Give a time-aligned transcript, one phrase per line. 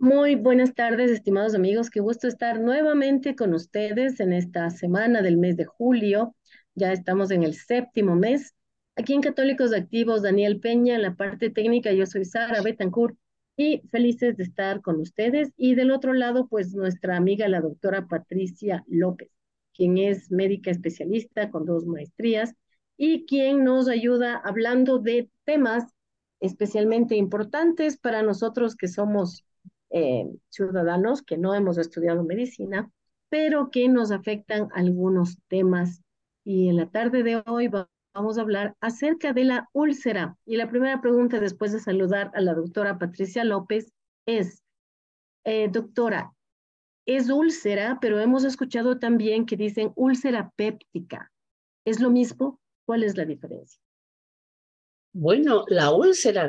[0.00, 1.90] Muy buenas tardes, estimados amigos.
[1.90, 6.34] Qué gusto estar nuevamente con ustedes en esta semana del mes de julio.
[6.74, 8.54] Ya estamos en el séptimo mes.
[8.96, 13.14] Aquí en Católicos Activos, Daniel Peña, en la parte técnica, yo soy Sara Betancourt
[13.58, 15.52] y felices de estar con ustedes.
[15.58, 19.28] Y del otro lado, pues nuestra amiga, la doctora Patricia López,
[19.74, 22.54] quien es médica especialista con dos maestrías
[22.96, 25.84] y quien nos ayuda hablando de temas
[26.40, 29.44] especialmente importantes para nosotros que somos
[29.90, 32.90] eh, ciudadanos que no hemos estudiado medicina,
[33.28, 36.02] pero que nos afectan algunos temas.
[36.44, 37.68] Y en la tarde de hoy
[38.14, 40.36] vamos a hablar acerca de la úlcera.
[40.46, 43.92] Y la primera pregunta después de saludar a la doctora Patricia López
[44.26, 44.62] es,
[45.44, 46.32] eh, doctora,
[47.06, 51.32] es úlcera, pero hemos escuchado también que dicen úlcera péptica.
[51.84, 52.60] ¿Es lo mismo?
[52.84, 53.80] ¿Cuál es la diferencia?
[55.12, 56.46] Bueno, la úlcera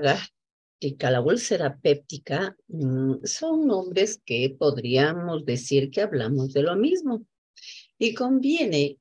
[0.99, 7.25] la úlcera péptica, mm, son nombres que podríamos decir que hablamos de lo mismo.
[7.97, 8.97] Y conviene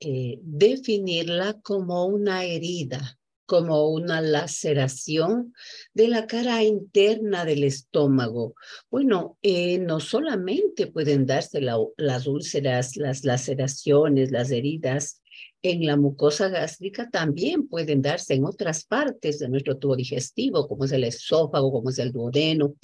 [0.00, 5.52] eh, definirla como una herida, como una laceración
[5.94, 8.54] de la cara interna del estómago.
[8.90, 15.22] Bueno, eh, no solamente pueden darse las úlceras, las laceraciones, las heridas
[15.64, 20.84] en la mucosa gástrica también pueden darse en otras partes de nuestro tubo digestivo, como
[20.84, 22.76] es el esófago, como es el duodeno.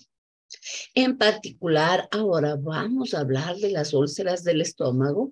[0.94, 5.30] En particular, ahora vamos a hablar de las úlceras del estómago,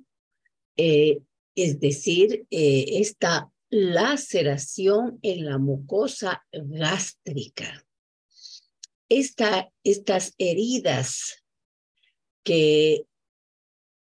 [0.76, 1.20] eh,
[1.54, 7.82] es decir, eh, esta laceración en la mucosa gástrica.
[9.08, 11.42] Esta, estas heridas
[12.44, 13.06] que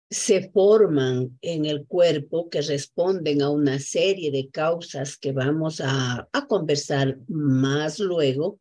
[0.09, 6.27] se forman en el cuerpo que responden a una serie de causas que vamos a,
[6.47, 8.59] conversar más luego,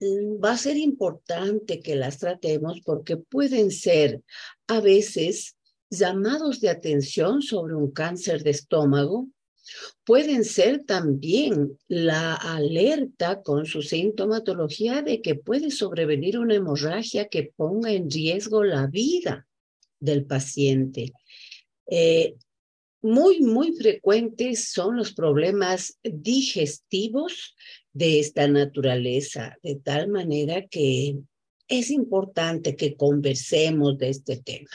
[0.00, 4.22] mm, va a ser importante que las tratemos porque pueden ser
[4.68, 5.56] a veces
[5.90, 9.28] llamados de atención sobre un cáncer de estómago,
[10.04, 17.52] pueden ser también la alerta con su sintomatología de que puede sobrevenir una hemorragia que
[17.54, 19.46] ponga en riesgo la vida
[20.00, 21.12] del paciente.
[21.86, 22.34] Eh,
[23.02, 27.54] muy, muy frecuentes son los problemas digestivos
[27.92, 31.16] de esta naturaleza, de tal manera que
[31.68, 34.70] es importante que conversemos de este tema.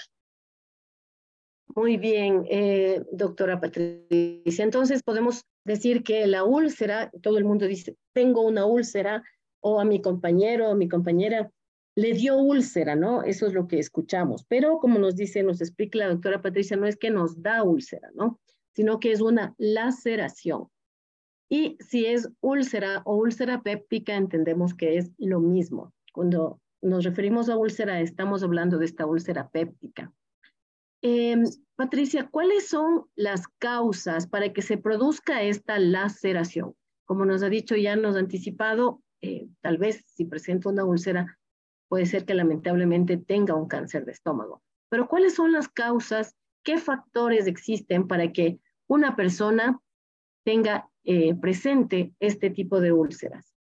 [1.75, 4.63] Muy bien, eh, doctora Patricia.
[4.63, 9.23] Entonces podemos decir que la úlcera, todo el mundo dice, tengo una úlcera,
[9.67, 11.51] o a mi compañero o mi compañera
[11.95, 13.23] le dio úlcera, ¿no?
[13.23, 14.45] Eso es lo que escuchamos.
[14.45, 18.11] Pero como nos dice, nos explica la doctora Patricia, no es que nos da úlcera,
[18.13, 18.39] ¿no?
[18.73, 20.67] Sino que es una laceración.
[21.49, 25.93] Y si es úlcera o úlcera péptica, entendemos que es lo mismo.
[26.11, 30.13] Cuando nos referimos a úlcera, estamos hablando de esta úlcera péptica.
[31.01, 31.43] Em,
[31.75, 36.75] Patricia, ¿cuáles son las causas para que se produzca esta laceración?
[37.05, 41.37] Como nos ha dicho, ya nos ha anticipado, eh, tal vez si presenta una úlcera,
[41.87, 44.61] puede ser que lamentablemente tenga un cáncer de estómago.
[44.89, 46.35] Pero ¿cuáles son las causas?
[46.63, 49.79] ¿Qué factores existen para que una persona
[50.43, 53.55] tenga eh, presente este tipo de úlceras?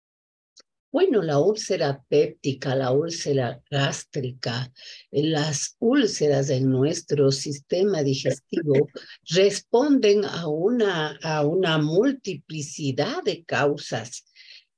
[0.95, 4.73] Bueno, la úlcera péptica, la úlcera gástrica,
[5.11, 8.89] las úlceras en nuestro sistema digestivo
[9.29, 14.25] responden a una, a una multiplicidad de causas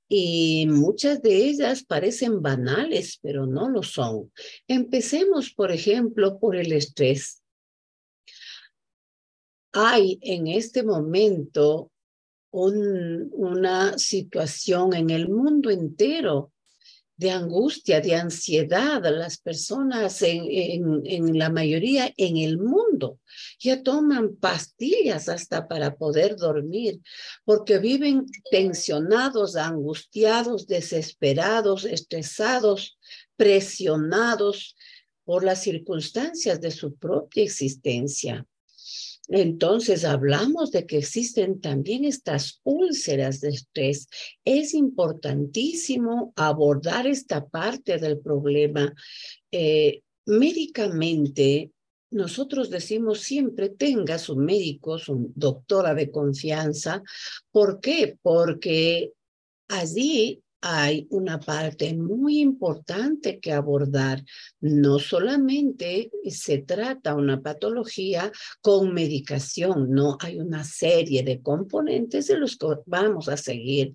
[0.08, 4.32] y muchas de ellas parecen banales, pero no lo son.
[4.68, 7.42] Empecemos, por ejemplo, por el estrés.
[9.72, 11.90] Hay en este momento
[12.50, 16.52] una situación en el mundo entero
[17.16, 19.02] de angustia, de ansiedad.
[19.02, 23.20] Las personas en, la mayoría en el mundo
[23.58, 27.00] ya toman pastillas hasta para poder dormir,
[27.44, 32.98] porque viven tensionados, angustiados, desesperados, estresados,
[33.36, 34.76] presionados
[35.24, 38.46] por las circunstancias de su propia existencia.
[39.28, 44.08] Entonces hablamos de que existen también estas úlceras de estrés.
[44.44, 48.94] Es importantísimo abordar esta parte del problema.
[49.50, 51.72] Eh, médicamente,
[52.10, 57.02] nosotros decimos siempre tenga su médico, su doctora de confianza.
[57.50, 58.16] ¿Por qué?
[58.22, 59.12] Porque
[59.68, 64.24] allí hay una parte muy importante que abordar.
[64.60, 72.38] No solamente se trata una patología con medicación, no, hay una serie de componentes de
[72.38, 73.94] los que vamos a seguir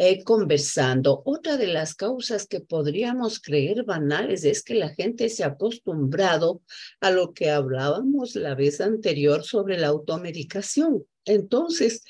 [0.00, 1.22] eh, conversando.
[1.24, 6.62] Otra de las causas que podríamos creer banales es que la gente se ha acostumbrado
[7.00, 11.04] a lo que hablábamos la vez anterior sobre la automedicación.
[11.24, 12.04] Entonces,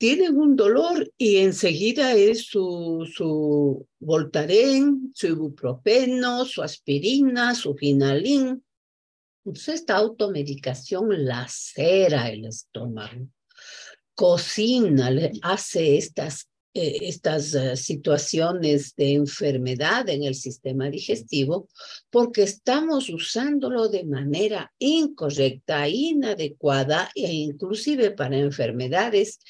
[0.00, 8.64] tienen un dolor y enseguida es su, su Voltaren, su ibuprofeno, su aspirina, su finalín.
[9.44, 13.28] Entonces esta automedicación lacera el estómago,
[14.14, 15.10] cocina,
[15.42, 21.68] hace estas eh, estas eh, situaciones de enfermedad en el sistema digestivo
[22.10, 29.40] porque estamos usándolo de manera incorrecta, inadecuada e inclusive para enfermedades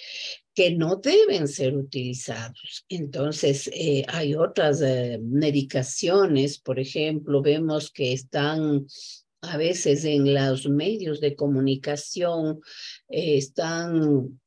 [0.54, 2.84] que no deben ser utilizados.
[2.88, 4.80] Entonces, eh, hay otras
[5.22, 8.86] medicaciones, por ejemplo, vemos que están
[9.42, 12.60] a veces en los medios de comunicación,
[13.08, 14.40] están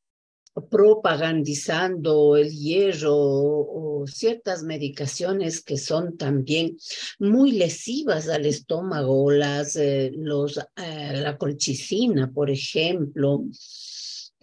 [0.70, 6.78] propagandizando el hierro o, ciertas medicaciones que son también
[7.20, 13.46] muy lesivas al estómago, las, eh, los, eh, la colchicina, por ejemplo,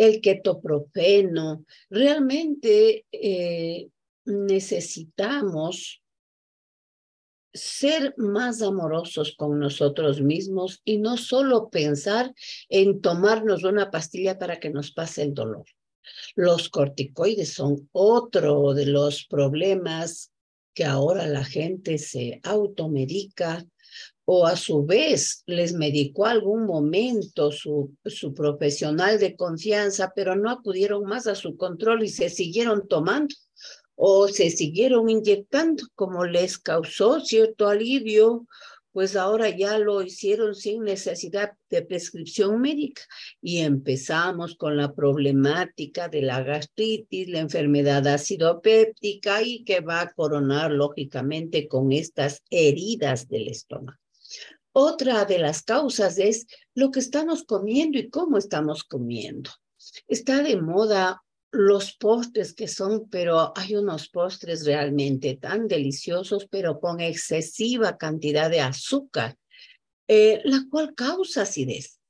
[0.01, 1.67] el ketoprofeno.
[1.91, 3.91] Realmente eh,
[4.25, 6.03] necesitamos
[7.53, 12.33] ser más amorosos con nosotros mismos y no solo pensar
[12.71, 15.67] en tomarnos una pastilla para que nos pase el dolor.
[16.35, 20.33] Los corticoides son otro de los problemas
[20.73, 23.67] que ahora la gente se automedica
[24.33, 30.51] o a su vez les medicó algún momento su, su profesional de confianza, pero no
[30.51, 33.35] acudieron más a su control y se siguieron tomando
[33.97, 38.47] o se siguieron inyectando como les causó cierto alivio
[38.93, 43.03] pues ahora ya lo hicieron sin necesidad de prescripción médica
[43.43, 50.13] y empezamos con la problemática de la gastritis, la enfermedad acidopéptica y que va a
[50.13, 54.00] coronar lógicamente con estas heridas del estómago.
[54.73, 59.51] Otra de las causas es lo que estamos comiendo y cómo estamos comiendo.
[60.07, 61.23] Está de moda
[61.53, 68.49] los postres que son, pero hay unos postres realmente tan deliciosos, pero con excesiva cantidad
[68.49, 69.37] de azúcar,
[70.07, 72.01] eh, la cual causa acidez.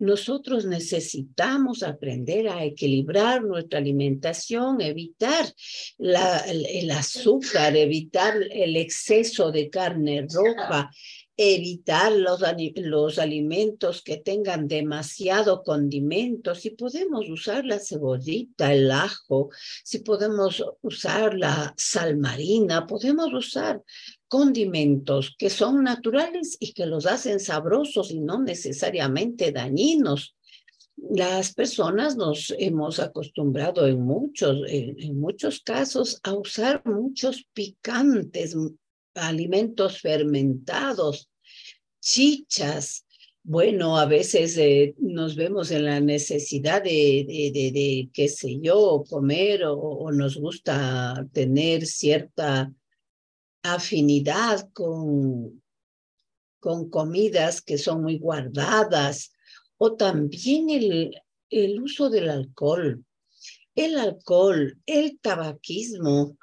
[0.00, 5.52] Nosotros necesitamos aprender a equilibrar nuestra alimentación, evitar
[5.98, 10.88] el azúcar, evitar el exceso de carne roja,
[11.40, 12.42] evitar los,
[12.74, 19.50] los alimentos que tengan demasiado condimento, si podemos usar la cebollita, el ajo,
[19.84, 23.80] si podemos usar la sal marina, podemos usar
[24.26, 30.34] condimentos que son naturales y que los hacen sabrosos y no necesariamente dañinos.
[30.96, 38.56] Las personas nos hemos acostumbrado en muchos, en muchos casos a usar muchos picantes,
[39.18, 41.30] alimentos fermentados,
[42.00, 43.04] chichas.
[43.42, 49.04] Bueno, a veces eh, nos vemos en la necesidad de, de, de, qué sé yo,
[49.08, 52.72] comer o, o, nos gusta tener cierta
[53.62, 55.62] afinidad con,
[56.60, 59.32] con comidas que son muy guardadas
[59.78, 63.04] o también el, el uso del alcohol.
[63.74, 66.36] El alcohol, el tabaquismo,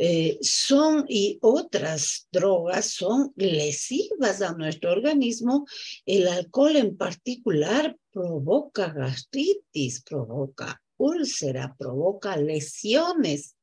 [0.00, 5.66] eh, son y otras drogas son lesivas a nuestro organismo.
[6.06, 13.56] El alcohol en particular provoca gastritis, provoca úlcera, provoca lesiones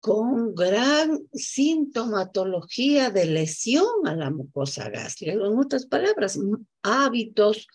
[0.00, 5.34] con gran sintomatología de lesión a la mucosa gástrica.
[5.34, 6.40] En otras palabras,
[6.82, 7.68] hábitos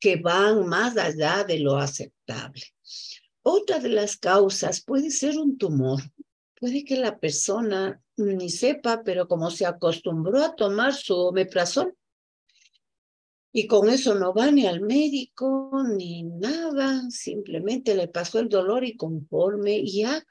[0.00, 2.62] que van más allá de lo aceptable.
[3.42, 6.02] Otra de las causas puede ser un tumor,
[6.60, 11.96] puede que la persona ni sepa, pero como se acostumbró a tomar su omeprazol,
[13.52, 18.84] y con eso no va ni al médico ni nada, simplemente le pasó el dolor
[18.84, 20.24] y conforme ya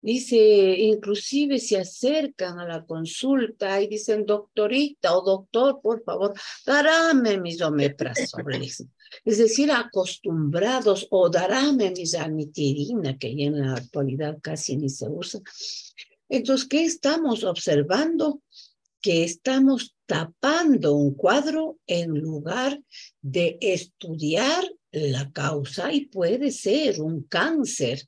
[0.00, 6.34] dice, inclusive se acercan a la consulta y dicen, doctorita o doctor, por favor,
[6.66, 8.84] darame mis omeprazoles.
[9.24, 15.08] Es decir, acostumbrados o darame mi zanitirina, que ya en la actualidad casi ni se
[15.08, 15.40] usa.
[16.28, 18.42] Entonces, ¿qué estamos observando?
[19.00, 22.80] Que estamos tapando un cuadro en lugar
[23.20, 28.02] de estudiar la causa y puede ser un cáncer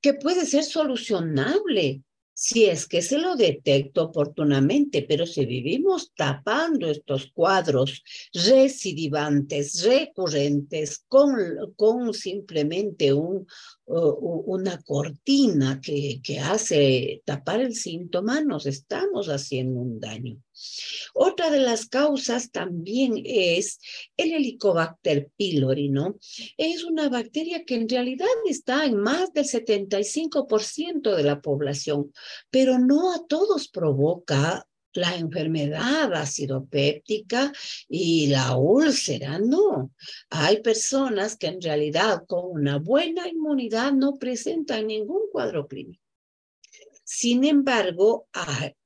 [0.00, 2.02] que puede ser solucionable
[2.42, 11.04] si es que se lo detecto oportunamente, pero si vivimos tapando estos cuadros recidivantes, recurrentes,
[11.06, 11.36] con,
[11.76, 13.46] con simplemente un,
[13.92, 20.38] una cortina que, hace tapar el síntoma, nos estamos haciendo un daño.
[21.14, 23.78] Otra de las causas también es
[24.16, 26.18] el Helicobacter pylori, ¿no?
[26.56, 32.12] Es una bacteria que en realidad está en más del 75% de la población,
[32.50, 37.52] pero no a todos provoca la enfermedad acidopéptica
[37.88, 39.92] y la úlcera, no.
[40.30, 46.02] Hay personas que en realidad con una buena inmunidad no presentan ningún cuadro clínico.
[47.04, 48.28] Sin embargo,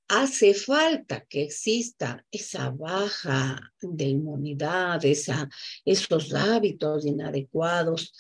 [0.08, 5.48] hace falta que exista esa baja de inmunidad, esa,
[5.84, 8.12] esos hábitos inadecuados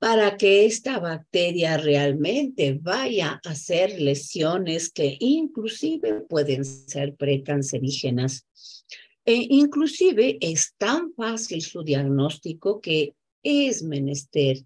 [0.00, 8.46] para que esta bacteria realmente vaya a hacer lesiones que inclusive pueden ser precancerígenas.
[9.26, 14.64] E inclusive es tan fácil su diagnóstico que es menester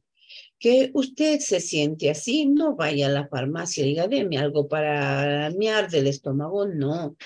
[0.59, 5.50] que usted se siente así, no vaya a la farmacia y diga, deme algo para
[5.50, 7.17] miar del estómago, no.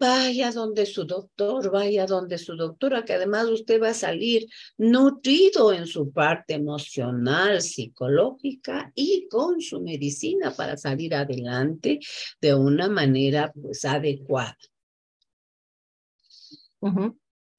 [0.00, 5.74] Vaya donde su doctor, vaya donde su doctora, que además usted va a salir nutrido
[5.74, 12.00] en su parte emocional, psicológica y con su medicina para salir adelante
[12.40, 14.56] de una manera pues adecuada.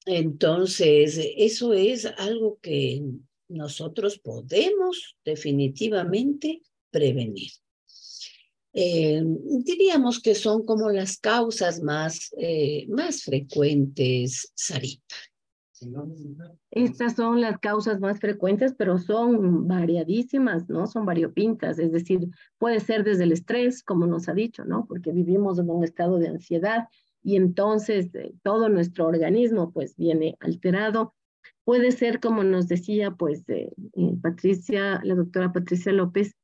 [0.04, 3.02] Entonces, eso es algo que
[3.46, 7.52] nosotros podemos definitivamente prevenir.
[8.74, 9.22] Eh,
[9.64, 15.16] diríamos que son como las causas más, eh, más frecuentes, Sarita.
[16.70, 20.86] Estas son las causas más frecuentes, pero son variadísimas, ¿no?
[20.86, 24.86] Son variopintas, es decir, puede ser desde el estrés, como nos ha dicho, ¿no?
[24.86, 26.88] Porque vivimos en un estado de ansiedad
[27.22, 31.14] y entonces eh, todo nuestro organismo pues viene alterado
[31.64, 36.34] Puede ser, como nos decía, pues, eh, eh, Patricia, la doctora Patricia López,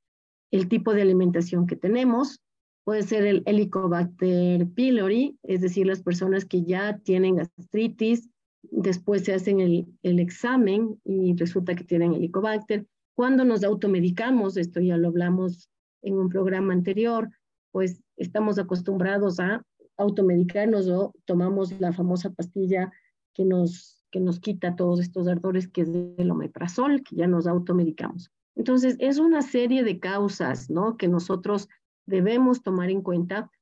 [0.51, 2.41] el tipo de alimentación que tenemos.
[2.85, 8.31] Puede ser el Helicobacter pylori, es decir, las personas que ya tienen gastritis,
[8.63, 12.87] después se hacen el, el examen y resulta que tienen Helicobacter.
[13.15, 15.69] Cuando nos automedicamos, esto ya lo hablamos
[16.03, 17.29] en un programa anterior,
[17.73, 19.63] pues estamos acostumbrados a
[19.99, 22.91] automedicarnos o tomamos la famosa pastilla
[23.35, 27.47] que nos que nos quita todos estos ardores, que es el omeprazol, que ya nos
[27.47, 28.31] automedicamos.
[28.59, 30.97] Entonces, es una serie de causas, ¿no?
[30.97, 31.69] Que nosotros
[32.07, 33.53] debemos tomar en cuenta.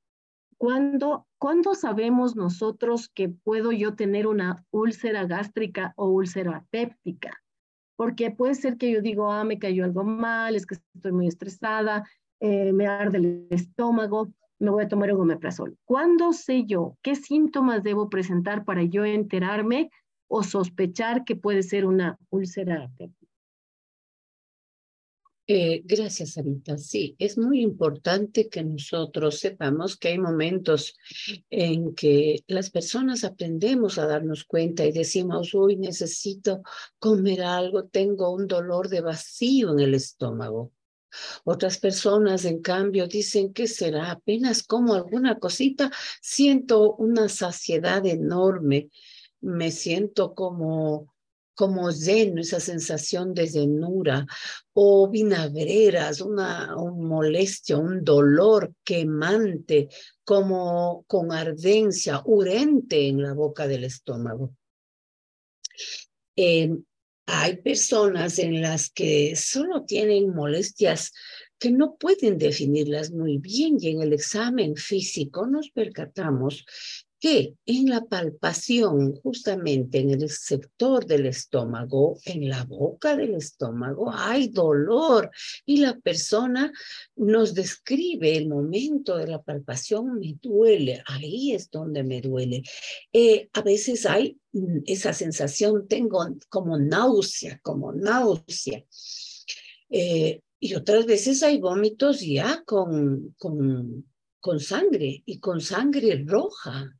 [0.57, 7.43] ¿Cuándo, ¿Cuándo sabemos nosotros que puedo yo tener una úlcera gástrica o úlcera péptica?
[7.97, 11.27] Porque puede ser que yo digo, ah, me cayó algo mal, es que estoy muy
[11.27, 12.09] estresada,
[12.41, 15.77] eh, me arde el estómago, me voy a tomar un omeprazol.
[15.85, 19.91] ¿Cuándo sé yo qué síntomas debo presentar para yo enterarme
[20.27, 22.91] o sospechar que puede ser una úlcera
[25.47, 26.77] eh, gracias, Sarita.
[26.79, 30.95] Sí, es muy importante que nosotros sepamos que hay momentos
[31.51, 36.63] en que las personas aprendemos a darnos cuenta y decimos, uy, necesito
[36.99, 40.73] comer algo, tengo un dolor de vacío en el estómago.
[41.45, 48.91] Otras personas, en cambio, dicen que será apenas como alguna cosita, siento una saciedad enorme
[49.41, 51.15] me siento como,
[51.57, 54.27] como zen, esa sensación de zenura,
[54.75, 59.89] o vinagreras, una, molestia, un dolor quemante,
[60.23, 64.55] como con ardencia, urente en la boca del estómago.
[66.37, 66.85] Em,
[67.27, 71.13] hay personas en las que solo tienen molestias
[71.59, 76.65] que no pueden definirlas muy bien y en el examen físico nos percatamos
[77.19, 84.13] que en la palpación, justamente en el sector del estómago, en la boca del estómago,
[84.13, 85.31] hay dolor
[85.65, 86.73] y la persona
[87.17, 92.63] nos describe el momento de la palpación, me duele, ahí es donde me duele.
[93.13, 98.85] Eh, a veces hay mm, esa sensación, tengo como náusea, como náusea.
[99.89, 104.07] Eh, y otras veces hay vómitos ya con, con,
[104.41, 106.97] con sangre y con sangre roja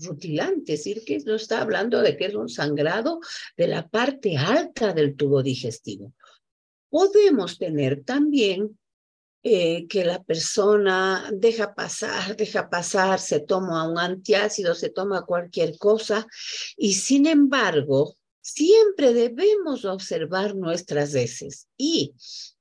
[0.00, 3.20] rutilante, es decir, que no está hablando de que es un sangrado
[3.56, 6.14] de la parte alta del tubo digestivo.
[6.90, 8.78] Podemos tener también
[9.42, 15.78] eh, que la persona deja pasar, deja pasar, se toma un antiácido, se toma cualquier
[15.78, 16.26] cosa
[16.76, 22.14] y sin embargo, siempre debemos observar nuestras heces y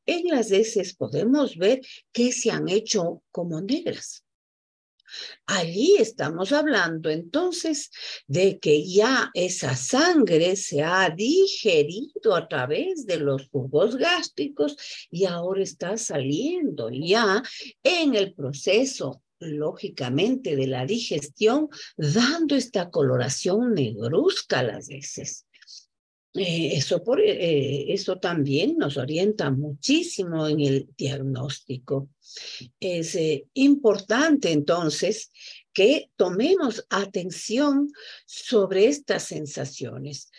[0.05, 4.23] en las heces podemos ver que se han hecho como negras
[5.45, 7.91] Allí estamos hablando entonces
[8.27, 14.77] de que ya esa sangre se ha digerido a través de los jugos gástricos
[15.09, 17.41] y ahora está saliendo ya
[17.83, 25.46] en el proceso lógicamente de la digestión, dando esta coloración negruzca a las veces.
[26.37, 32.09] Eh, eso, por, eh, eso también nos orienta muchísimo en el diagnóstico.
[32.79, 35.31] Es eh, importante entonces
[35.73, 37.91] que tomemos atención
[38.25, 40.29] sobre estas sensaciones.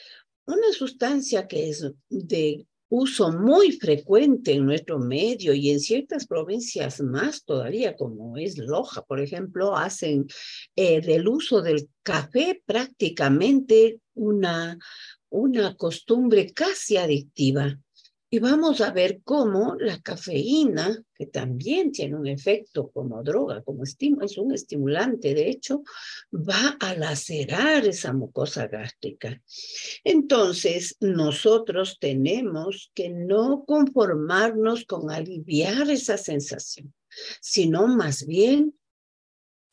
[0.46, 7.00] Una sustancia que es de uso muy frecuente en nuestro medio y en ciertas provincias
[7.00, 10.26] más todavía, como es Loja, por ejemplo, hacen
[10.74, 14.78] del uso del café prácticamente una,
[15.30, 17.78] una costumbre casi adictiva.
[18.30, 23.84] Y vamos a ver cómo la cafeína, que también tiene un efecto como droga, como
[23.84, 25.82] es un estimulante, de hecho,
[26.30, 29.40] va a lacerar esa mucosa gástrica.
[30.04, 36.92] Entonces, nosotros tenemos que no conformarnos con aliviar esa sensación,
[37.40, 38.74] sino más bien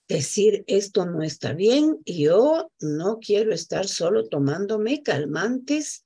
[0.08, 6.04] decir esto no está bien yo no quiero estar solo tomándome calmantes.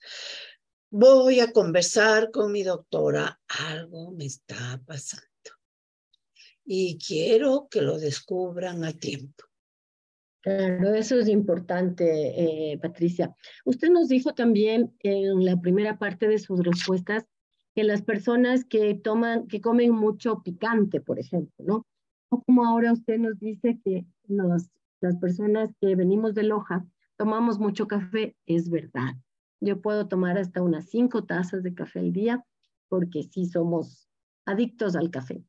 [0.92, 5.30] Voy a conversar con mi doctora, algo me está pasando
[6.72, 9.44] y quiero que lo descubran a tiempo.
[10.42, 13.36] Claro, eso es importante, eh, Patricia.
[13.66, 17.26] Usted nos dijo también en la primera parte de sus respuestas
[17.74, 21.88] que las personas que toman, que comen mucho picante, por ejemplo, ¿no?
[22.30, 26.86] Como ahora usted nos dice que las personas que venimos de Loja
[27.18, 29.16] tomamos mucho café, es verdad.
[29.60, 32.46] Yo puedo tomar hasta unas cinco tazas de café al día
[32.88, 34.08] porque sí somos
[34.46, 35.44] adictos al café.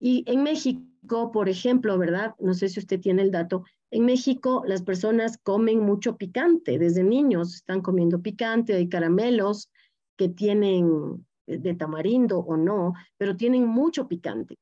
[0.00, 2.34] Y en México, por ejemplo, ¿verdad?
[2.38, 3.64] No sé si usted tiene el dato.
[3.90, 6.78] En México las personas comen mucho picante.
[6.78, 9.70] Desde niños están comiendo picante, hay caramelos
[10.16, 14.56] que tienen de tamarindo o no, pero tienen mucho picante.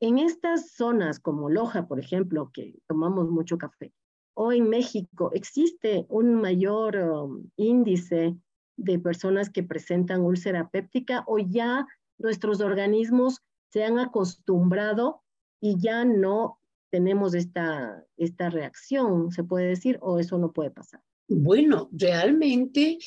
[0.00, 3.92] En estas zonas como Loja, por ejemplo, que tomamos mucho café,
[4.34, 8.36] o en México, existe un mayor um, índice
[8.76, 15.22] de personas que presentan úlcera péptica o ya nuestros organismos se han acostumbrado
[15.60, 21.02] y ya no tenemos esta, esta reacción, se puede decir, o eso no puede pasar.
[21.30, 22.98] Bueno, realmente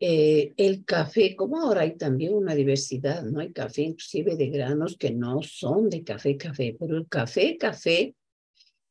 [0.00, 3.38] eh, el café, como ahora hay también una diversidad, ¿no?
[3.38, 8.16] Hay café inclusive de granos que no son de café, café, pero el café, café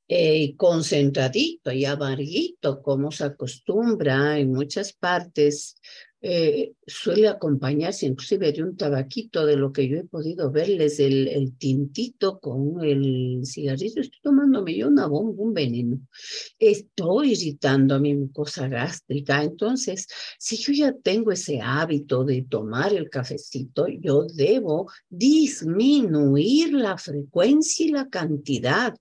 [0.08, 5.76] eh, concentradito y amarguito, como se acostumbra en muchas partes
[6.22, 11.28] eh, suele acompañarse inclusive de un tabaquito, de lo que yo he podido verles, el,
[11.28, 14.02] el tintito con el cigarrillo.
[14.02, 16.00] Estoy tomándome yo una bomba, un veneno.
[16.58, 19.44] Estoy irritando mi mucosa gástrica.
[19.44, 20.08] Entonces,
[20.40, 27.86] si yo ya tengo ese hábito de tomar el cafecito, yo debo disminuir la frecuencia
[27.86, 28.96] y la cantidad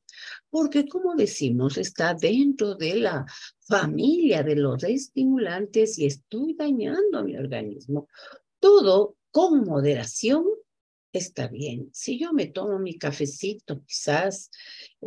[0.50, 3.26] porque como decimos, está dentro de la
[3.61, 8.09] familia de los estimulantes y estoy dañando a mi organismo.
[8.59, 10.44] Todo con moderación
[11.12, 11.90] está bien.
[11.92, 14.50] Si yo me tomo mi cafecito, quizás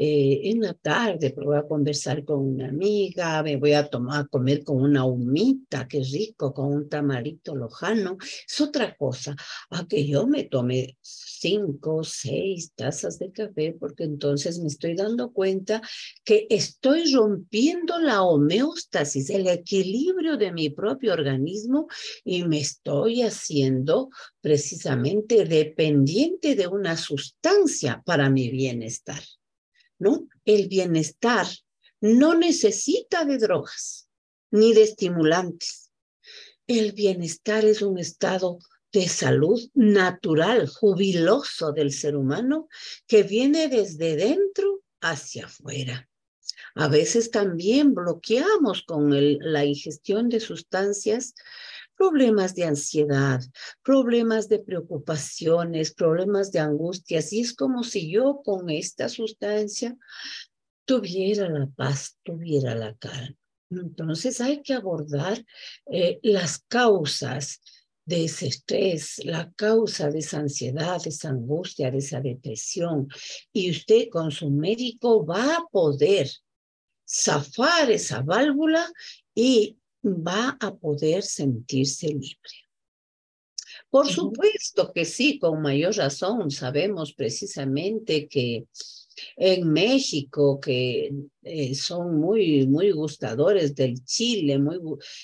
[0.02, 4.30] eh, en la tarde, pero voy a conversar con una amiga, me voy a tomar,
[4.30, 9.36] comer con una humita, qué rico, con un tamarito lojano, es otra cosa.
[9.72, 15.34] A que yo me tome cinco, seis tazas de café, porque entonces me estoy dando
[15.34, 15.82] cuenta
[16.24, 21.88] que estoy rompiendo la homeostasis, el equilibrio de mi propio organismo
[22.24, 29.22] y me estoy haciendo precisamente dependiente de una sustancia para mi bienestar.
[30.00, 30.28] ¿No?
[30.46, 31.46] El bienestar
[32.02, 34.08] no necesita de drogas
[34.52, 35.92] ni de estimulantes.
[36.66, 38.60] El bienestar es un estado
[38.92, 42.68] de salud natural, jubiloso del ser humano,
[43.06, 46.10] que viene desde dentro hacia afuera.
[46.76, 51.36] A veces también bloqueamos con la ingestión de sustancias
[52.00, 53.42] problemas de ansiedad,
[53.84, 57.34] problemas de preocupaciones, problemas de angustias.
[57.34, 59.98] Y es como si yo con esta sustancia
[60.86, 63.36] tuviera la paz, tuviera la calma.
[63.70, 65.46] Entonces hay que abordar
[65.92, 67.62] eh, las causas
[68.06, 73.10] de ese estrés, la causa de esa ansiedad, de esa angustia, de esa depresión.
[73.52, 76.30] Y usted con su médico va a poder
[77.06, 78.90] zafar esa válvula
[79.36, 82.70] y va a poder sentirse libre.
[83.90, 86.52] Por supuesto que sí, con mayor razón.
[86.52, 88.66] Sabemos precisamente que
[89.36, 91.12] en México, que
[91.44, 94.80] eh, son muy, muy gustadores del chile, muy,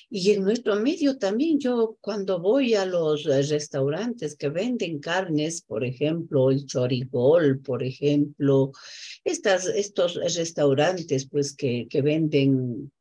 [0.10, 5.84] y en nuestro medio también, yo cuando voy a los restaurantes que venden carnes, por
[5.86, 8.72] ejemplo, el chorigol, por ejemplo,
[9.24, 12.92] estas, estos restaurantes pues que, que venden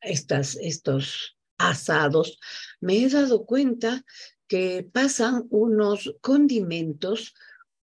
[0.00, 2.38] estas, estos asados,
[2.80, 4.04] me he dado cuenta
[4.46, 7.34] que pasan unos condimentos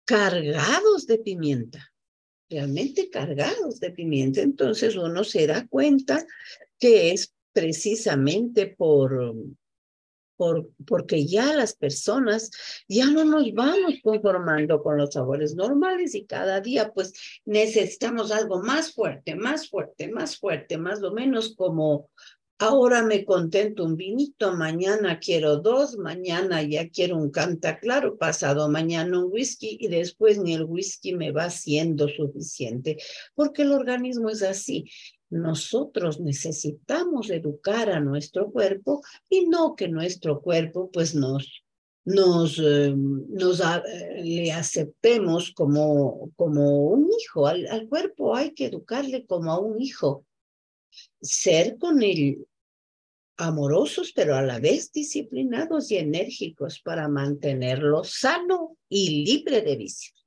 [0.06, 1.91] cargados de pimienta
[2.50, 4.41] realmente cargados de pimienta.
[4.41, 6.26] Entonces uno se da cuenta
[6.80, 9.36] que es precisamente por,
[10.38, 12.52] por, porque ya las personas
[12.88, 17.13] ya no nos vamos conformando con los sabores normales y cada día pues
[17.45, 22.10] necesitamos algo más fuerte, más fuerte, más fuerte, más o menos como
[22.60, 28.67] Ahora me contento un vinito, mañana quiero dos, mañana ya quiero un canta claro, pasado
[28.67, 32.97] mañana un whisky y después ni el whisky me va siendo suficiente,
[33.36, 34.89] porque el organismo es así.
[35.29, 41.63] Nosotros necesitamos educar a nuestro cuerpo y no que nuestro cuerpo pues nos
[42.07, 47.47] nos, eh, nos eh, le aceptemos como, como un hijo.
[47.47, 50.25] Al, al cuerpo hay que educarle como a un hijo
[51.21, 52.47] ser con él
[53.37, 60.25] amorosos, pero a la vez disciplinados y enérgicos para mantenerlo sano y libre de vicios.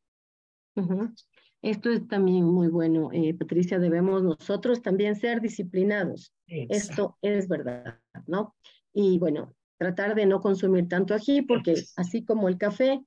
[1.63, 6.33] Esto es también muy bueno, eh, Patricia, debemos nosotros también ser disciplinados.
[6.47, 8.55] Esto es verdad, ¿no?
[8.93, 13.05] Y bueno, tratar de no consumir tanto ají, porque así como el café,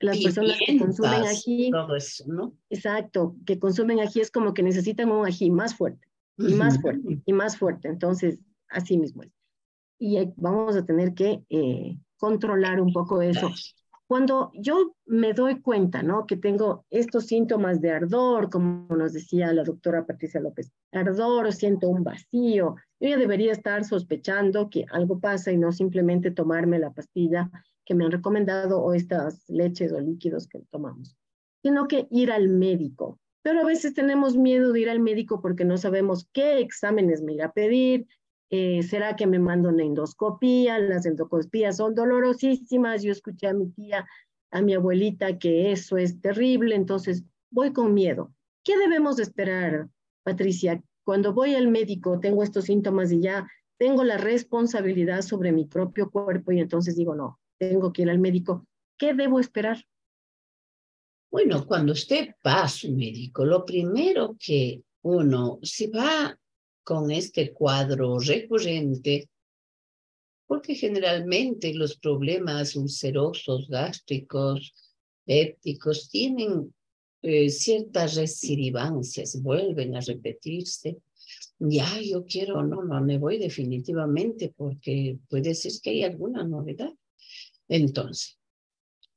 [0.00, 2.56] las personas que consumen ají, todo eso, ¿no?
[2.70, 6.06] Exacto, que consumen ají es como que necesitan un ají más fuerte
[6.38, 7.88] y más fuerte y más fuerte.
[7.88, 9.32] Entonces, así mismo es.
[9.98, 13.50] Y vamos a tener que eh, controlar un poco eso.
[14.08, 16.26] Cuando yo me doy cuenta, ¿no?
[16.26, 21.88] Que tengo estos síntomas de ardor, como nos decía la doctora Patricia López, ardor, siento
[21.88, 26.92] un vacío, yo ya debería estar sospechando que algo pasa y no simplemente tomarme la
[26.92, 27.50] pastilla
[27.84, 31.16] que me han recomendado o estas leches o líquidos que tomamos,
[31.62, 35.64] sino que ir al médico, pero a veces tenemos miedo de ir al médico porque
[35.64, 38.06] no sabemos qué exámenes me irá a pedir,
[38.50, 40.78] eh, ¿será que me mando una endoscopía?
[40.78, 43.02] Las endoscopías son dolorosísimas.
[43.02, 44.06] Yo escuché a mi tía,
[44.50, 48.32] a mi abuelita, que eso es terrible, entonces voy con miedo.
[48.64, 49.88] ¿Qué debemos esperar,
[50.22, 50.82] Patricia?
[51.04, 56.10] Cuando voy al médico, tengo estos síntomas y ya tengo la responsabilidad sobre mi propio
[56.10, 58.66] cuerpo y entonces digo, no, tengo que ir al médico.
[58.98, 59.84] ¿Qué debo esperar?
[61.30, 66.36] Bueno, cuando usted va a su médico, lo primero que uno, si va
[66.86, 69.28] con este cuadro recurrente,
[70.46, 74.72] porque generalmente los problemas ulcerosos, gástricos,
[75.24, 76.72] pépticos, tienen
[77.22, 80.98] eh, ciertas recidivancias, vuelven a repetirse.
[81.58, 86.92] Ya, yo quiero, no, no me voy definitivamente porque puede ser que hay alguna novedad.
[87.66, 88.38] Entonces,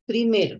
[0.08, 0.60] primero,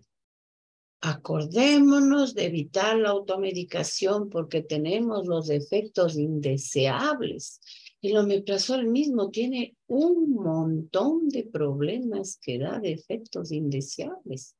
[1.02, 7.60] Acordémonos de evitar la automedicación porque tenemos los efectos indeseables.
[8.02, 14.56] El mismo tiene un montón de problemas que da de efectos indeseables.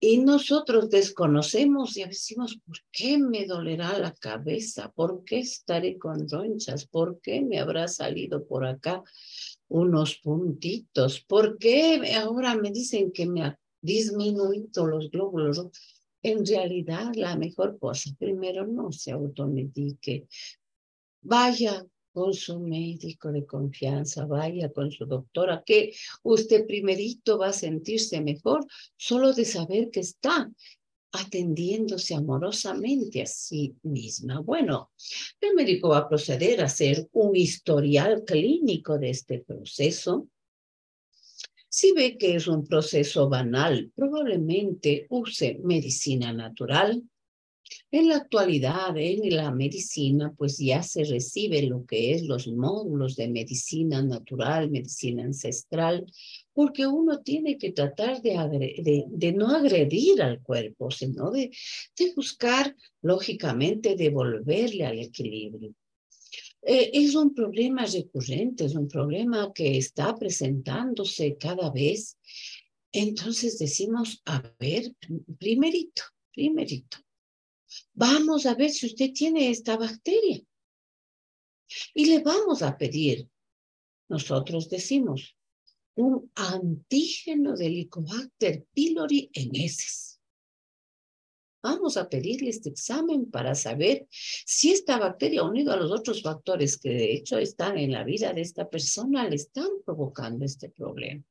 [0.00, 4.92] Y nosotros desconocemos y decimos, ¿por qué me dolerá la cabeza?
[4.92, 6.86] ¿Por qué estaré con ronchas?
[6.86, 9.02] ¿Por qué me habrá salido por acá
[9.68, 11.20] unos puntitos?
[11.20, 15.66] ¿Por qué ahora me dicen que me disminuido los glóbulos
[16.22, 20.26] En realidad, la mejor cosa, primero, no se automedique.
[21.20, 25.92] Vaya con su médico de confianza, vaya con su doctora, que
[26.22, 28.64] usted primerito va a sentirse mejor
[28.96, 30.50] solo de saber que está
[31.12, 34.40] atendiéndose amorosamente a sí misma.
[34.40, 34.92] Bueno,
[35.40, 40.28] el médico va a proceder a hacer un historial clínico de este proceso
[41.76, 47.02] si ve que es un proceso banal, probablemente use medicina natural.
[47.90, 53.16] En la actualidad, en la medicina, pues ya se recibe lo que es los módulos
[53.16, 56.06] de medicina natural, medicina ancestral,
[56.52, 61.50] porque uno tiene que tratar de, no agredir al cuerpo, sino de
[62.14, 65.74] buscar, lógicamente, devolverle al equilibrio.
[66.66, 72.18] Eh, es un problema recurrente, es un problema que está presentándose cada vez.
[72.90, 74.94] Entonces decimos, a ver,
[75.38, 76.98] primerito, primerito,
[77.92, 80.40] vamos a ver si usted tiene esta bacteria.
[81.92, 83.28] Y le vamos a pedir,
[84.08, 85.36] nosotros decimos,
[85.96, 90.13] un antígeno de Helicobacter pylori en heces.
[91.64, 96.76] Vamos a pedirle este examen para saber si esta bacteria, unido a los otros factores
[96.76, 101.24] que de hecho están en la vida de esta persona, le están provocando este problema.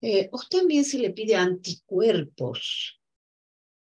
[0.00, 2.98] Eh, o también se le pide anticuerpos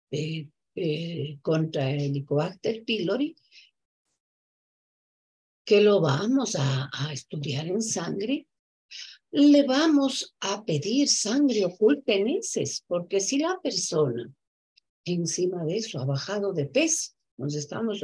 [0.09, 3.35] eh, eh, contra el Helicobacter pylori,
[5.63, 8.47] que lo vamos a, a estudiar en sangre
[9.29, 14.31] le vamos a pedir sangre oculta en heces, porque si la persona
[15.05, 18.01] encima de eso ha bajado de peso, nos estamos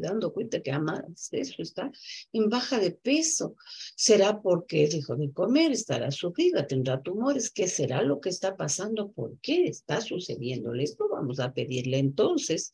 [0.00, 1.90] dando cuenta que además eso está
[2.32, 3.54] en baja de peso.
[3.94, 5.72] ¿Será porque dejó de comer?
[5.72, 6.66] ¿Estará sufrida?
[6.66, 7.50] ¿Tendrá tumores?
[7.50, 9.12] ¿Qué será lo que está pasando?
[9.12, 11.08] ¿Por qué está sucediendo esto?
[11.08, 12.72] Vamos a pedirle entonces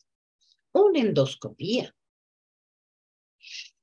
[0.71, 1.93] una endoscopía.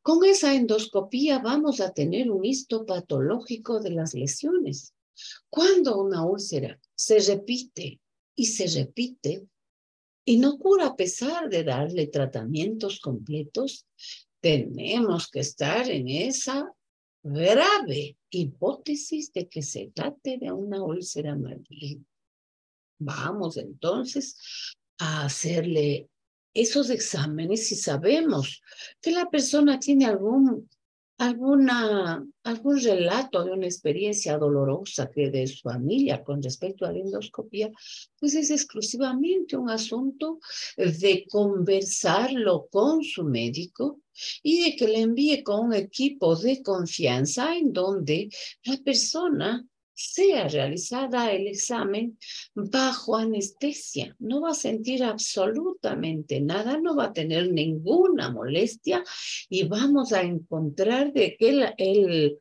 [0.00, 4.94] Con esa endoscopía vamos a tener un histopatológico de las lesiones.
[5.50, 8.00] Cuando una úlcera se repite
[8.34, 9.46] y se repite,
[10.24, 13.86] y no cura a pesar de darle tratamientos completos,
[14.40, 16.72] tenemos que estar en esa
[17.22, 22.04] grave hipótesis de que se trate de una úlcera maligna.
[22.98, 26.08] Vamos entonces a hacerle
[26.54, 28.62] esos exámenes si sabemos
[29.00, 30.68] que la persona tiene algún
[31.20, 36.98] alguna, algún relato de una experiencia dolorosa que de su familia con respecto a la
[36.98, 37.70] endoscopía,
[38.18, 40.40] pues es exclusivamente un asunto
[40.78, 44.00] de conversarlo con su médico
[44.42, 48.30] y de que le envíe con un equipo de confianza en donde
[48.64, 49.62] la persona
[50.00, 52.18] sea realizada el examen
[52.54, 54.16] bajo anestesia.
[54.18, 59.04] No va a sentir absolutamente nada, no va a tener ninguna molestia
[59.48, 62.38] y vamos a encontrar de que el, el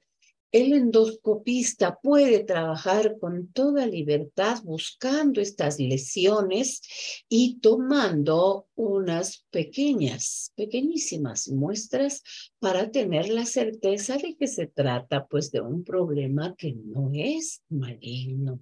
[0.51, 6.81] el endoscopista puede trabajar con toda libertad buscando estas lesiones
[7.29, 12.23] y tomando unas pequeñas, pequeñísimas muestras
[12.57, 17.62] para tener la certeza de que se trata pues de un problema que no es
[17.69, 18.59] maligno.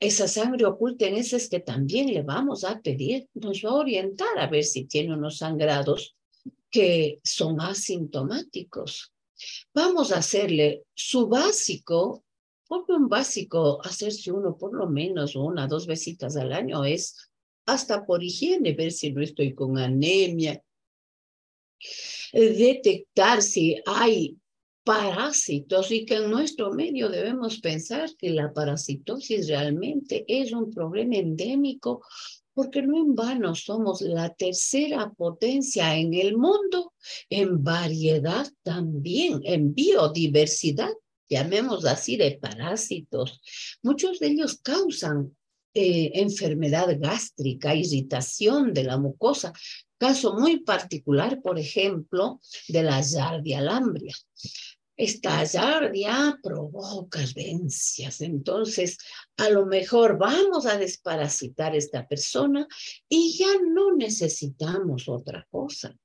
[0.00, 3.74] Esa sangre oculta en ese es que también le vamos a pedir, nos va a
[3.74, 6.16] orientar a ver si tiene unos sangrados
[6.70, 9.13] que son asintomáticos
[9.72, 12.24] Vamos a hacerle su básico,
[12.66, 17.16] porque un básico, hacerse uno por lo menos una, dos vesitas al año es
[17.66, 20.62] hasta por higiene, ver si no estoy con anemia,
[22.32, 24.36] detectar si hay
[24.84, 31.16] parásitos y que en nuestro medio debemos pensar que la parasitosis realmente es un problema
[31.16, 32.02] endémico
[32.54, 36.94] porque no en vano somos la tercera potencia en el mundo,
[37.28, 40.92] en variedad también, en biodiversidad,
[41.28, 43.40] llamemos así, de parásitos.
[43.82, 45.36] Muchos de ellos causan
[45.74, 49.52] eh, enfermedad gástrica, irritación de la mucosa.
[49.98, 54.14] Caso muy particular, por ejemplo, de la yardia alambria
[54.96, 58.20] estallar ya provoca vencias.
[58.20, 58.98] Entonces,
[59.36, 62.66] a lo mejor vamos a desparasitar a esta persona
[63.08, 65.96] y ya no necesitamos otra cosa.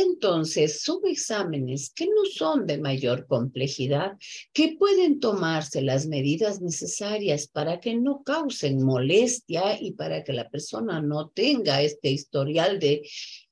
[0.00, 4.12] Entonces, son exámenes que no son de mayor complejidad,
[4.52, 10.48] que pueden tomarse las medidas necesarias para que no causen molestia y para que la
[10.48, 13.08] persona no tenga este historial de,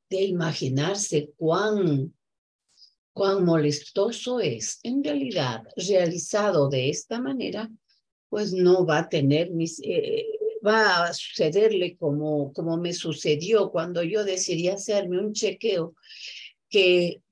[0.08, 2.14] de imaginarse cuán
[3.16, 7.70] cuán molestoso es, en realidad, realizado de esta manera,
[8.28, 10.26] pues no va a tener mis, eh,
[10.64, 15.94] va a sucederle como, como me sucedió cuando yo decidí hacerme un chequeo
[16.68, 17.22] que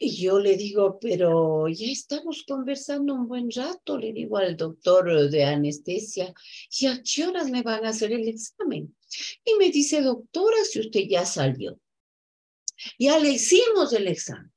[0.00, 5.44] yo le digo, pero ya estamos conversando un buen rato, le digo al doctor de
[5.44, 6.34] anestesia,
[6.76, 8.96] ¿y a qué horas me van a hacer el examen?
[9.44, 11.78] Y me dice, doctora, si usted ya salió,
[12.98, 14.51] ya le hicimos el examen.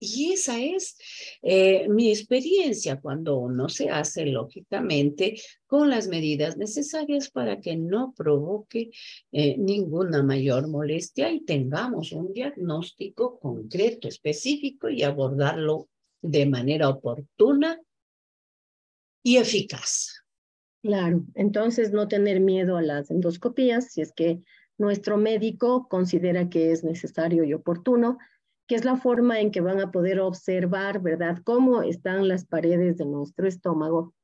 [0.00, 0.96] Y esa es
[1.42, 8.14] eh, mi experiencia cuando uno se hace lógicamente con las medidas necesarias para que no
[8.16, 8.90] provoque
[9.32, 15.88] eh, ninguna mayor molestia y tengamos un diagnóstico concreto, específico y abordarlo
[16.22, 17.80] de manera oportuna
[19.22, 20.22] y eficaz.
[20.82, 24.40] Claro, entonces no tener miedo a las endoscopías si es que
[24.78, 28.18] nuestro médico considera que es necesario y oportuno
[28.68, 32.98] que es la forma en que van a poder observar, ¿verdad?, cómo están las paredes
[32.98, 34.14] de nuestro estómago.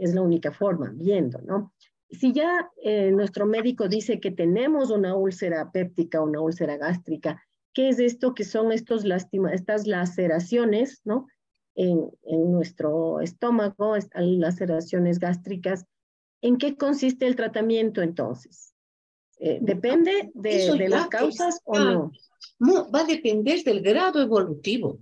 [0.00, 1.74] Es la única forma, viendo, ¿no?
[2.08, 7.42] Si ya eh, nuestro médico dice que tenemos una úlcera péptica, una úlcera gástrica,
[7.74, 11.26] ¿qué es esto que son estos lástima, estas laceraciones, ¿no?
[11.74, 15.84] En, en nuestro estómago, están laceraciones gástricas.
[16.40, 18.75] ¿En qué consiste el tratamiento entonces?
[19.38, 22.12] Eh, ¿Depende de, las causas o no?
[22.60, 25.00] Va a depender del grado evolutivo.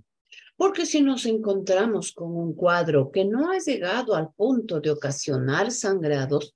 [0.57, 5.71] Porque si nos encontramos con un cuadro que no ha llegado al punto de ocasionar
[5.71, 6.55] sangrados,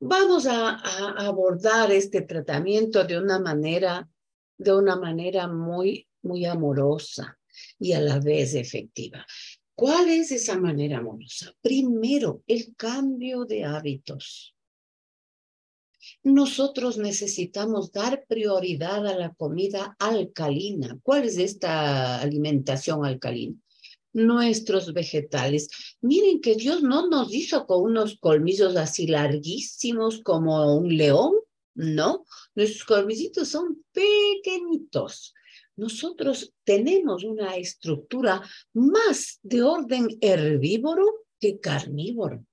[0.00, 0.76] vamos a,
[1.16, 4.08] abordar este tratamiento de una manera,
[4.58, 7.38] de una manera muy, muy amorosa
[7.78, 9.24] y a la vez efectiva.
[9.74, 11.52] ¿Cuál es esa manera amorosa?
[11.62, 14.54] Primero, el cambio de hábitos.
[16.34, 20.98] Nosotros necesitamos dar prioridad a la comida alcalina.
[21.02, 23.56] ¿Cuál es esta alimentación alcalina?
[24.12, 25.68] Nuestros vegetales.
[26.00, 31.32] Miren que Dios no nos hizo con unos colmillos así larguísimos como un león,
[31.74, 32.24] ¿no?
[32.54, 35.34] Nuestros colmillitos son pequeñitos
[35.78, 38.42] nosotros tenemos una estructura
[38.74, 41.06] más de orden herbívoro
[41.38, 42.44] que carnívoro.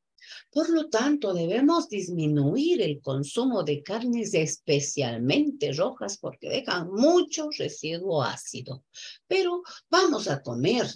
[0.52, 8.24] Por lo tanto, debemos disminuir el consumo de carnes especialmente rojas porque dejan mucho residuo
[8.24, 8.84] ácido.
[9.28, 10.88] Pero vamos a comer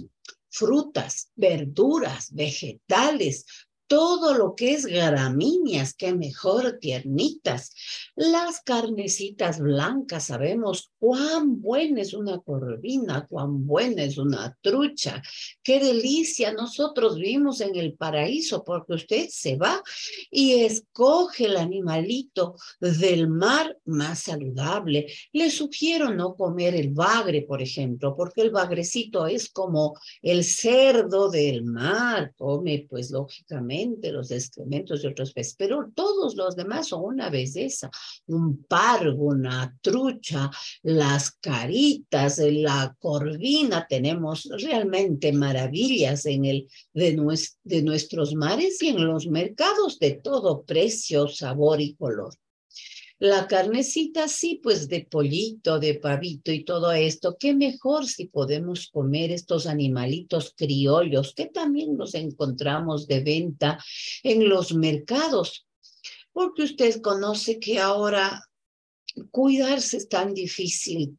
[0.49, 3.45] frutas, verduras, vegetales,
[3.89, 7.73] todo lo que es gramíneas, que mejor tiernitas.
[8.15, 15.23] Las carnecitas blancas, sabemos cuán buena es una corvina, cuán buena es una trucha.
[15.63, 16.53] Qué delicia.
[16.53, 19.81] Nosotros vivimos en el paraíso porque usted se va
[20.29, 25.07] y escoge el animalito del mar más saludable.
[25.33, 31.31] Le sugiero no comer el bagre, por ejemplo, porque el bagrecito es como el cerdo
[31.31, 32.35] del mar.
[32.37, 33.78] Come, pues, lógicamente
[34.11, 37.89] los excrementos de otros peces, pero todos los demás son una belleza,
[38.27, 40.49] un pargo, una trucha,
[40.83, 47.17] las caritas, la corvina, tenemos realmente maravillas en el de,
[47.63, 52.33] de nuestros mares y en los mercados de todo precio, sabor y color.
[53.19, 57.35] La carnecita sí, pues de pollito, de pavito y todo esto.
[57.37, 63.77] Qué mejor si podemos comer estos animalitos criollos que también nos encontramos de venta
[64.23, 65.67] en los mercados.
[66.31, 68.41] Porque usted conoce que ahora
[69.31, 71.17] cuidarse es tan difícil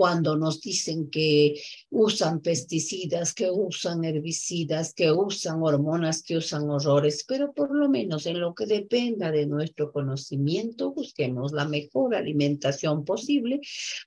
[0.00, 1.60] cuando nos dicen que
[1.90, 8.24] usan pesticidas, que usan herbicidas, que usan hormonas, que usan horrores, pero por lo menos
[8.24, 13.60] en lo que dependa de nuestro conocimiento, busquemos la mejor alimentación posible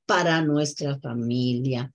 [0.08, 1.92] para nuestra familia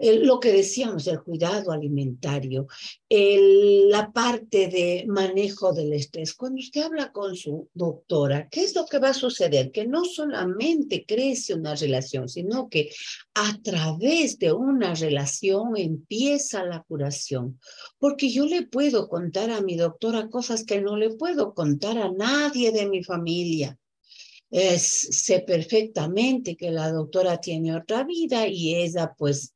[0.00, 2.66] lo que decíamos, el cuidado alimentario,
[3.08, 6.34] la parte de manejo del estrés.
[6.34, 9.70] Cuando usted habla con su doctora, ¿qué es lo que va a suceder?
[9.70, 12.90] Que no solamente crece una relación, sino que
[13.34, 17.60] a través de una relación empieza la curación.
[17.98, 22.10] Porque yo le puedo contar a mi doctora cosas que no le puedo contar a
[22.10, 23.78] nadie de mi familia.
[24.50, 29.54] sé perfectamente que la doctora tiene otra vida y ella pues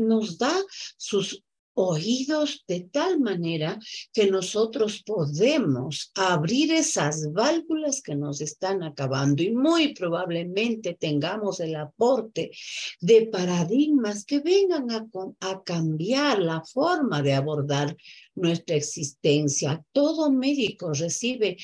[0.00, 0.54] nos da
[0.96, 1.42] sus
[1.74, 3.78] oídos de tal manera
[4.12, 11.76] que nosotros podemos abrir esas válvulas que nos están acabando y muy probablemente tengamos el
[11.76, 12.50] aporte
[13.00, 17.96] de paradigmas que vengan a, cambiar la forma de abordar
[18.34, 19.84] nuestra existencia.
[19.92, 21.56] Todo médico recibe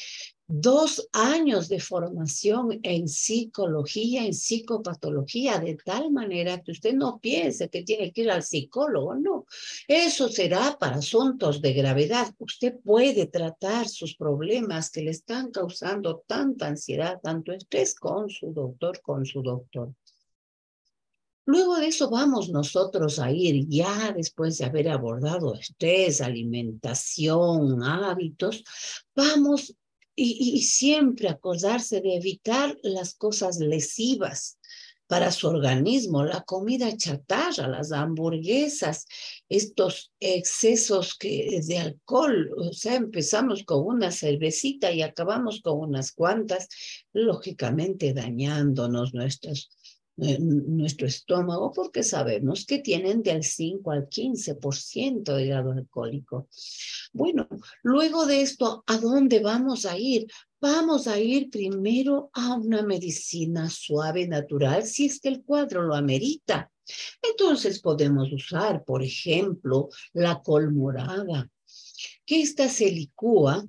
[0.49, 7.69] dos años de formación en psicología, en psicopatología, de tal manera que usted no piense
[7.69, 9.47] que tiene que ir al psicólogo, no.
[9.89, 12.33] Eso será para asuntos de gravedad.
[12.39, 18.53] Usted puede tratar sus problemas que le están causando tanta ansiedad, tanto estrés con su
[18.53, 19.93] doctor, con su doctor.
[21.49, 28.65] Luego de eso vamos nosotros a ir ya después de haber abordado estrés, alimentación, hábitos,
[29.15, 29.77] vamos
[30.17, 34.59] y, siempre acordarse de evitar las cosas lesivas
[35.07, 39.07] para su organismo, la comida chatarra, las hamburguesas,
[39.49, 46.11] estos excesos que, de alcohol, o sea, empezamos con una cervecita y acabamos con unas
[46.13, 46.69] cuantas,
[47.13, 49.71] lógicamente dañándonos nuestros
[50.17, 56.49] nuestro estómago porque sabemos que tienen del 5 al 15% de grado alcohólico.
[57.13, 57.49] Bueno,
[57.83, 60.27] luego de esto, ¿a dónde vamos a ir?
[60.61, 65.95] Vamos a ir primero a una medicina suave, natural, si es que el cuadro lo
[65.95, 66.71] amerita.
[67.23, 71.51] Entonces podemos usar, por ejemplo, la col morada,
[72.25, 73.67] que esta se licúa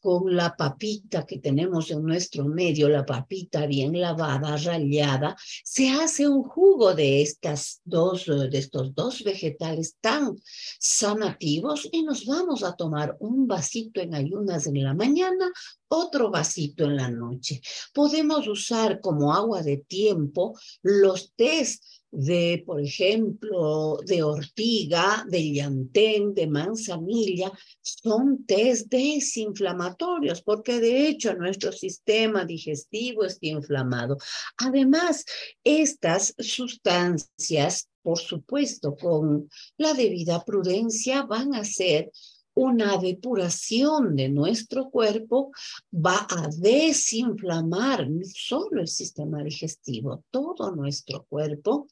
[0.00, 6.26] con la papita que tenemos en nuestro medio, la papita bien lavada, rallada, se hace
[6.26, 10.36] un jugo de estas dos, de estos dos vegetales tan
[10.78, 15.50] sanativos y nos vamos a tomar un vasito en ayunas en la mañana,
[15.88, 17.60] otro vasito en la noche.
[17.92, 26.34] Podemos usar como agua de tiempo los tés de, por ejemplo, de ortiga, de llantén,
[26.34, 34.16] de manzanilla, son test desinflamatorios, porque de hecho nuestro sistema digestivo está inflamado.
[34.56, 35.24] Además,
[35.62, 42.10] estas sustancias, por supuesto, con la debida prudencia, van a ser
[42.54, 45.52] una depuración de nuestro cuerpo
[45.94, 51.86] va a desinflamar no solo el sistema digestivo, todo nuestro cuerpo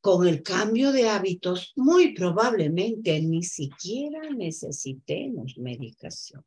[0.00, 6.44] con el cambio de hábitos, muy probablemente ni siquiera necesitemos medicación.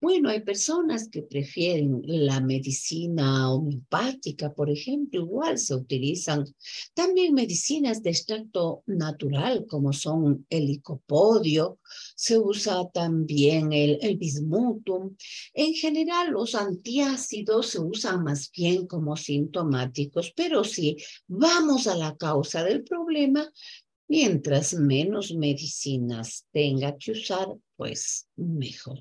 [0.00, 6.44] Bueno, hay personas que prefieren la medicina homeopática, por ejemplo, igual se utilizan
[6.94, 11.80] también medicinas de extracto natural, como son el licopodio,
[12.14, 15.16] se usa también el, el bismutum.
[15.52, 20.96] En general, los antiácidos se usan más bien como sintomáticos, pero si
[21.26, 23.50] vamos a la causa del problema,
[24.06, 29.00] mientras menos medicinas tenga que usar, pues mejor.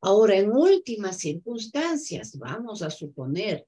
[0.00, 3.66] Ahora, en últimas circunstancias, vamos a suponer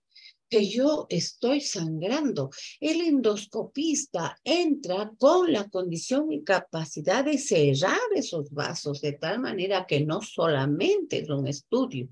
[0.48, 2.50] que yo estoy sangrando.
[2.80, 9.86] El endoscopista entra con la condición y capacidad de cerrar esos vasos de tal manera
[9.86, 12.08] que no solamente es un estudio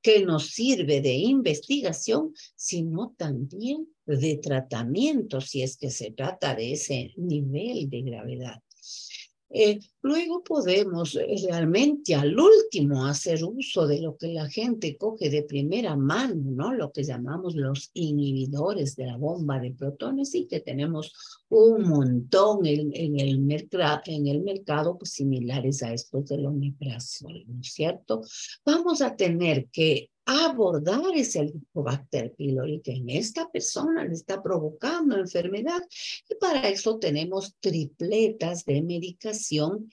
[0.00, 6.72] que nos sirve de investigación, sino también de tratamiento, si es que se trata de
[6.72, 8.62] ese nivel de gravedad.
[9.52, 15.42] Eh, luego podemos realmente al último hacer uso de lo que la gente coge de
[15.42, 16.72] primera mano, ¿no?
[16.72, 21.12] Lo que llamamos los inhibidores de la bomba de protones y que tenemos
[21.48, 23.60] un montón en, en el,
[24.06, 28.22] en el mercado pues, similares a estos del omeprazol, ¿no es cierto?
[28.64, 35.18] Vamos a tener que abordar ese Helicobacter pylori que en esta persona le está provocando
[35.18, 35.82] enfermedad.
[36.28, 39.90] Y para eso tenemos tripletas de medicación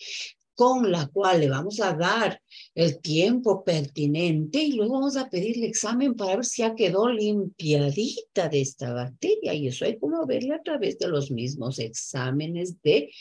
[0.58, 2.41] con la cual le vamos a dar
[2.74, 7.10] el tiempo pertinente y luego vamos a pedir el examen para ver si ha quedado
[7.10, 9.53] limpiadita de esta bacteria.
[9.53, 13.12] Y eso hay como verle a través de los mismos exámenes de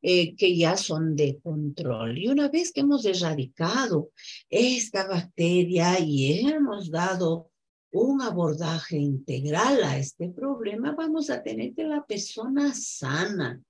[0.00, 2.16] eh, que ya son de control.
[2.16, 4.10] Y una vez que hemos erradicado
[4.48, 7.50] esta bacteria y hemos dado
[7.90, 13.62] un abordaje integral a este problema, vamos a tener que la persona sana,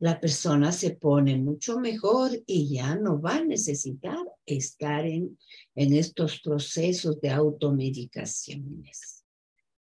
[0.00, 5.38] la persona se pone mucho mejor y ya no va a necesitar estar en,
[5.74, 9.24] en estos procesos de automedicaciones.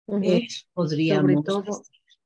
[0.05, 1.31] podríamos...
[1.31, 1.83] Sobre todo,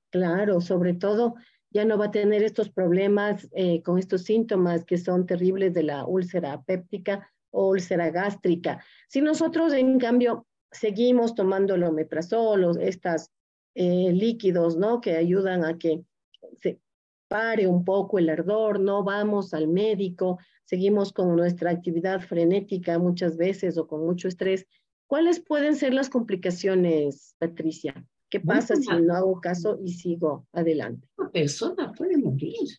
[0.09, 1.36] claro, sobre todo
[1.69, 5.83] ya no va a tener estos problemas eh, con estos síntomas que son terribles de
[5.83, 8.83] la úlcera péptica o úlcera gástrica.
[9.07, 13.29] Si nosotros, en cambio, seguimos tomando el omeprazol, estos
[13.75, 15.01] eh, líquidos, ¿no?
[15.01, 16.01] Que ayudan a que
[16.61, 16.79] se,
[17.36, 23.36] pare un poco el ardor, no vamos al médico, seguimos con nuestra actividad frenética muchas
[23.36, 24.65] veces o con mucho estrés.
[25.05, 27.93] ¿Cuáles pueden ser las complicaciones, Patricia?
[28.29, 31.09] ¿Qué pasa si no hago caso y sigo adelante?
[31.17, 32.69] Una persona puede morir.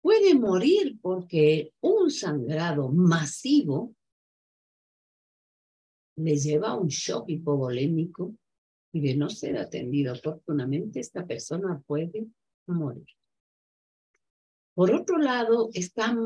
[0.00, 3.94] Puede morir porque un sangrado masivo
[6.16, 8.34] le lleva a un shock hipovolémico
[8.94, 12.26] y de no ser atendido oportunamente, esta persona puede
[12.66, 13.04] morir.
[14.74, 16.16] Por otro lado, está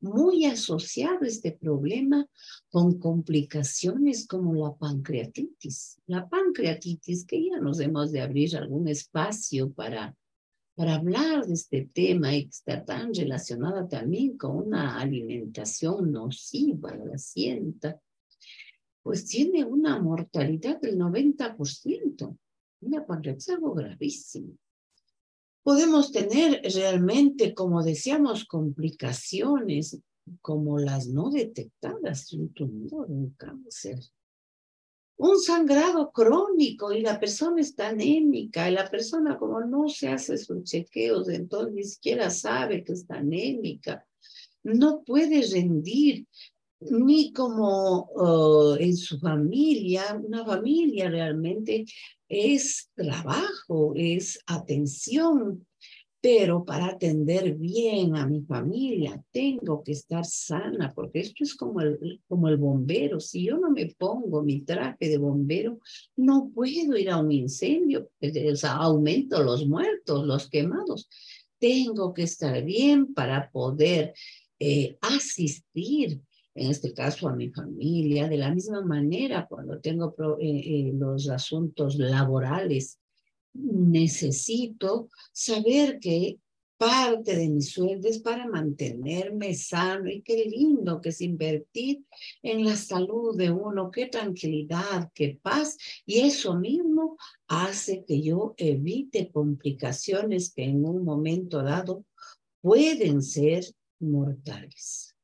[0.00, 2.24] muy asociado este problema
[2.70, 6.00] con complicaciones como la pancreatitis.
[6.06, 10.14] La pancreatitis, que ya nos hemos de abrir algún espacio para,
[10.76, 16.94] para hablar de este tema y que está tan relacionada también con una alimentación nociva
[16.94, 18.00] la sienta,
[19.02, 22.38] pues tiene una mortalidad del 90%.
[22.80, 24.56] Una pancreatitis es algo gravísimo
[25.68, 30.00] podemos tener realmente, como decíamos, complicaciones
[30.40, 33.98] como las no detectadas, un tumor, un cáncer,
[35.18, 40.38] un sangrado crónico y la persona está anémica y la persona como no se hace
[40.38, 44.06] sus chequeos, entonces ni siquiera sabe que está anémica,
[44.62, 46.26] no puede rendir
[46.80, 48.08] ni como
[48.78, 51.84] en su familia, una familia realmente
[52.28, 55.66] es trabajo, es atención,
[56.20, 61.80] pero para atender bien a mi familia tengo que estar sana, porque esto es como
[61.80, 63.20] el, como el bombero.
[63.20, 65.78] Si yo no me pongo mi traje de bombero,
[66.16, 68.10] no puedo ir a un incendio,
[68.64, 71.08] aumento los muertos, los quemados.
[71.58, 74.12] Tengo que estar bien para poder
[74.58, 76.20] eh, asistir
[76.58, 81.28] en este caso a mi familia, de la misma manera cuando tengo eh, eh, los
[81.28, 82.98] asuntos laborales,
[83.54, 86.38] necesito saber que
[86.76, 92.04] parte de mi sueldo es para mantenerme sano y qué lindo que es invertir
[92.42, 97.16] en la salud de uno, qué tranquilidad, qué paz y eso mismo
[97.48, 102.04] hace que yo evite complicaciones que en un momento dado
[102.60, 103.64] pueden ser
[103.98, 105.17] mortales.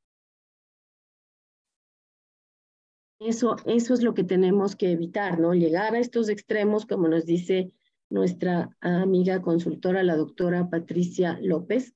[3.21, 5.55] Eso, eso es lo que tenemos que evitar, ¿no?
[5.55, 7.73] Llegar a estos extremos, como nos dice
[8.11, 11.95] nuestra amiga consultora, la doctora Patricia López,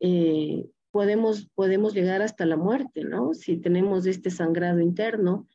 [0.00, 3.34] eh, podemos, podemos llegar hasta la muerte, ¿no?
[3.34, 5.48] Si tenemos este sangrado interno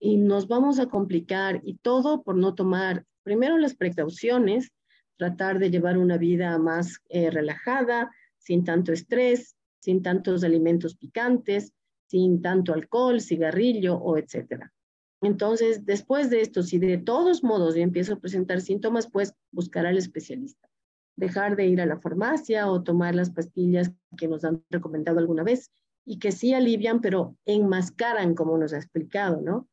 [0.00, 4.72] y nos vamos a complicar y todo por no tomar primero las precauciones,
[5.16, 11.72] tratar de llevar una vida más eh, relajada, sin tanto estrés, sin tantos alimentos picantes,
[12.08, 14.72] sin tanto alcohol, cigarrillo o etcétera.
[15.20, 19.86] Entonces, después de esto, si de todos modos yo empiezo a presentar síntomas, pues buscar
[19.86, 20.68] al especialista.
[21.16, 25.42] Dejar de ir a la farmacia o tomar las pastillas que nos han recomendado alguna
[25.42, 25.70] vez
[26.04, 29.68] y que sí alivian, pero enmascaran, como nos ha explicado, ¿no?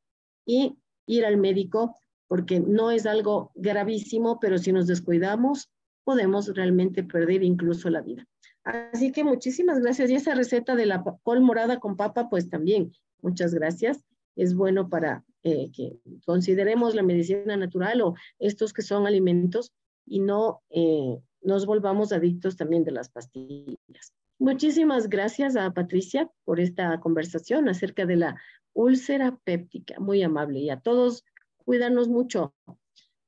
[0.46, 1.96] Y ir al médico
[2.28, 5.70] porque no es algo gravísimo, pero si nos descuidamos,
[6.04, 8.28] podemos realmente perder incluso la vida.
[8.66, 10.10] Así que muchísimas gracias.
[10.10, 12.92] Y esa receta de la col morada con papa, pues también,
[13.22, 14.04] muchas gracias.
[14.36, 19.72] Es bueno para eh, que consideremos la medicina natural o estos que son alimentos
[20.06, 24.14] y no eh, nos volvamos adictos también de las pastillas.
[24.40, 28.42] Muchísimas gracias a Patricia por esta conversación acerca de la
[28.74, 30.00] úlcera péptica.
[30.00, 30.60] Muy amable.
[30.60, 31.24] Y a todos,
[31.58, 32.56] cuídanos mucho.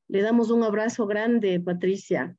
[0.07, 2.35] Le damos un abrazo grande, Patricia.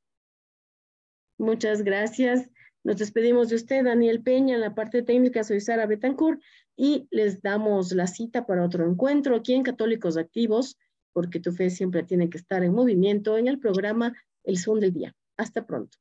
[1.38, 2.50] Muchas gracias.
[2.88, 6.40] Nos despedimos de usted, Daniel Peña, en la parte técnica, soy Sara Betancourt
[6.74, 10.78] y les damos la cita para otro encuentro aquí en Católicos Activos,
[11.12, 14.94] porque tu fe siempre tiene que estar en movimiento en el programa El Zoom del
[14.94, 15.14] Día.
[15.36, 15.98] Hasta pronto.